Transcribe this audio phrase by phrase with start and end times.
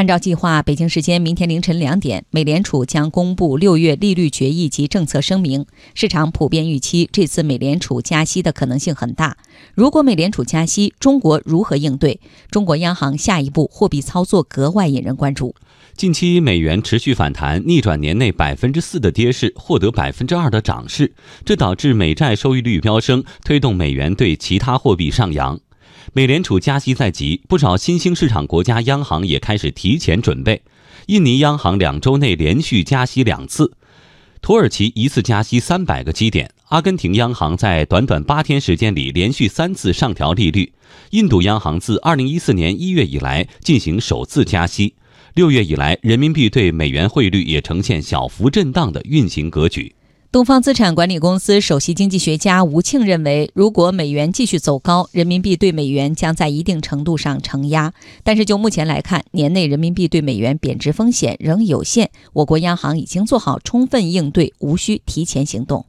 [0.00, 5.66] 按照计划，北京时间明天凌晨两点，美联储将公布六月利率决议及政策声明。
[5.94, 9.36] 市场普遍预期这次美联储加息的可能性很大。
[9.74, 12.18] 如果美联储加息，中国如何应对？
[12.50, 15.54] 中国央行下一步货币操作格外引人关注。
[15.94, 21.12] 近期美元持续反弹，逆转年内百分之四的跌势，获得百分之二的涨势，
[21.44, 25.60] 这导致美债收益率飙升，推动美元对其他货币上扬。
[26.12, 30.60] 美联储加息在即，不少新兴市场国家央行也开始提前准备。
[31.06, 33.72] 印尼央行两周内连续加息两次，
[34.42, 40.72] 土耳其一次加息三百个基点，阿根廷央行在短短八天时间里连续三次上调利率，
[41.10, 44.94] 印度央行自二零一四年一月以来进行首次加息。
[45.34, 49.94] 六月以来，人民币对美元汇率也呈现小幅震荡的运行格局。
[50.32, 57.92] 东方资产管理公司首席经济学家吴庆认为，如果美元继续走高，人民币对美元将在一定程度上承压。
[58.22, 65.84] 但是就目前来看，年内人民币对美元贬值风险仍有限，我国央行已经做好充分应对，无需提前行动。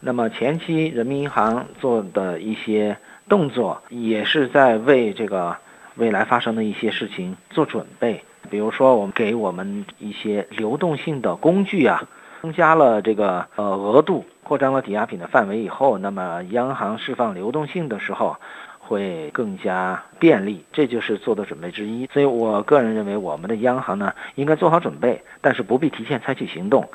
[0.00, 2.96] 那么前期人民银行做的一些
[3.28, 5.54] 动作，也是在为这个
[5.96, 8.24] 未来发生的一些事情做准备。
[8.48, 12.08] 比如说，我们给我们一些流动性的工具啊。
[12.40, 18.36] 增加了这个呃额度，扩张了抵押品的范围以后，那么央行释放流动性的时候
[18.78, 22.06] 会更加便利，这就是做的准备之一。
[22.12, 26.88] 所以我个人认为，我们的央行呢应该做好准备，但是不必提前采取行动。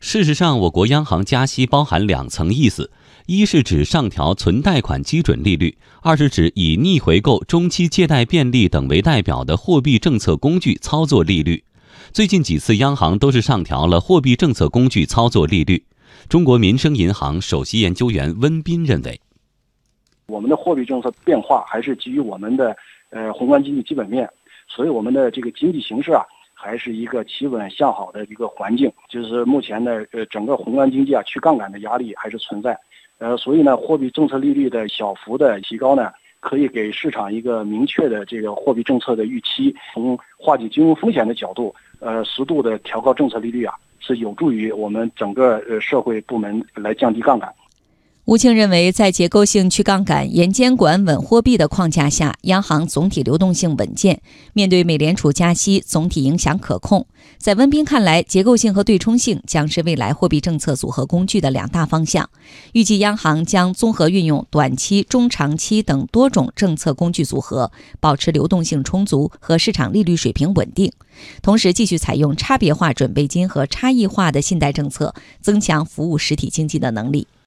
[0.00, 2.92] 事实上，我国央行加息包含两层意思：
[3.26, 11.64] 一是指上调存贷款基准利率；二是指以逆回购、中期借贷便利等为代表的货币政策工具操作利率。
[12.10, 15.84] 最近几次央行都是上调了货币政策工具操作利率。
[16.28, 19.20] 中国民生银行首席研究员温彬认为，
[20.26, 22.74] 我们的货币政策变化还是基于我们的
[23.10, 24.28] 呃宏观经济基本面，
[24.68, 28.90] 所以我们的这个经济形势啊，还是一个企稳向好的一个环境。
[29.10, 32.78] 就是目前的呃整个宏观经济啊去杠杆的压力还是存在，
[33.18, 36.10] 呃，所以呢，货币政策利率的小幅的提高呢。
[36.40, 47.52] 可以给市场一个明确的这个货币政策的预期，从化解金融风险的角度，呃，适度的调高政策利率啊，是有助于我们整个呃社会部门来降低杠杆。
[48.28, 54.20] 吴庆认为，在结构性去杠杆、严监管、稳货币的框架下，央行总体流动性稳健，
[54.52, 57.06] 面对美联储加息，总体影响可控。
[57.38, 62.28] 在温彬看来，结构性和对冲性将是未来货币政策组合工具的两大方向。
[62.72, 70.92] 预计央行将综合运用短期、中长期等多种政策工具组合，保持流动性充足和市场利率水平稳定，
[71.40, 77.26] 同时继续采用差别化准备金和差异化的信贷政策，增强服务实体经济的能力。